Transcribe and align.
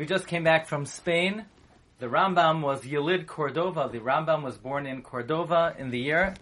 We 0.00 0.06
just 0.06 0.26
came 0.26 0.44
back 0.44 0.66
from 0.66 0.86
Spain. 0.86 1.44
The 1.98 2.06
Rambam 2.06 2.62
was 2.62 2.84
Yelid 2.84 3.26
Cordova. 3.26 3.90
The 3.92 3.98
Rambam 3.98 4.42
was 4.42 4.56
born 4.56 4.86
in 4.86 5.02
Cordova 5.02 5.74
in 5.78 5.90
the 5.90 5.98
year 5.98 6.36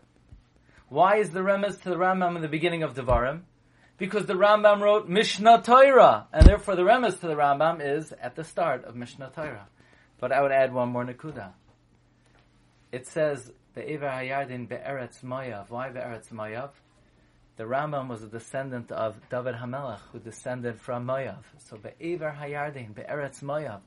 why 0.89 1.17
is 1.17 1.29
the 1.29 1.39
remez 1.39 1.81
to 1.83 1.89
the 1.89 1.95
Rambam 1.95 2.35
in 2.35 2.41
the 2.41 2.47
beginning 2.47 2.83
of 2.83 2.95
Devarim? 2.95 3.41
Because 3.97 4.25
the 4.25 4.33
Rambam 4.33 4.81
wrote 4.81 5.07
Mishnah 5.07 5.61
Torah, 5.61 6.27
and 6.33 6.47
therefore 6.47 6.75
the 6.75 6.83
remez 6.83 7.19
to 7.19 7.27
the 7.27 7.35
Rambam 7.35 7.79
is 7.81 8.11
at 8.13 8.35
the 8.35 8.43
start 8.43 8.85
of 8.85 8.95
Mishnah 8.95 9.31
Torah. 9.35 9.67
But 10.19 10.31
I 10.31 10.41
would 10.41 10.51
add 10.51 10.73
one 10.73 10.89
more 10.89 11.05
nakuda. 11.05 11.51
It 12.91 13.07
says 13.07 13.51
Be'ever 13.75 14.07
Hayardin 14.07 14.67
Be'eretz 14.67 15.23
Mayav. 15.23 15.69
Why 15.69 15.89
Be'eretz 15.89 16.29
Mayav? 16.29 16.71
The 17.57 17.65
Rambam 17.65 18.07
was 18.07 18.23
a 18.23 18.27
descendant 18.27 18.91
of 18.91 19.15
David 19.29 19.55
Hamelach, 19.55 19.99
who 20.11 20.19
descended 20.19 20.81
from 20.81 21.05
Mayav. 21.05 21.43
So 21.57 21.77
Be'ever 21.77 22.35
Hayardin 22.41 22.95
Be'eretz 22.95 23.43
Mayav. 23.43 23.81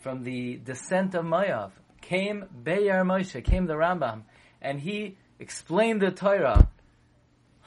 From 0.00 0.22
the 0.22 0.56
descent 0.56 1.14
of 1.14 1.24
Mayav 1.24 1.72
came 2.00 2.46
Be'er 2.62 3.04
Moshe, 3.04 3.44
came 3.44 3.66
the 3.66 3.74
Rambam, 3.74 4.22
and 4.62 4.80
he 4.80 5.16
explained 5.38 6.00
the 6.00 6.10
Torah 6.10 6.68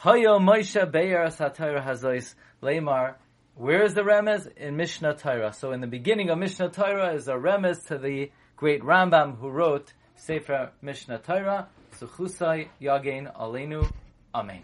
Hayo 0.02 0.40
Moshe 0.40 0.92
Be'er 0.92 1.26
Satorah 1.26 1.84
Hazois 1.84 2.36
Lemar. 2.62 3.16
Where 3.56 3.84
is 3.84 3.96
the 3.96 4.02
remez? 4.02 4.56
In 4.56 4.78
Mishnah 4.78 5.16
Torah. 5.16 5.54
So 5.54 5.72
in 5.72 5.82
the 5.82 5.88
beginning 5.88 6.30
of 6.30 6.38
Mishnah 6.38 6.70
Torah 6.70 7.16
is 7.16 7.28
a 7.28 7.34
remez 7.34 7.88
to 7.88 7.98
the 7.98 8.30
great 8.56 8.84
Rambam 8.84 9.40
who 9.40 9.50
wrote 9.50 9.94
Sefer 10.16 10.72
Mishnah 10.84 11.18
Torah. 11.20 11.68
Suchusai 12.00 12.68
Yagen 12.80 13.36
Alenu. 13.36 13.92
Amen. 14.36 14.62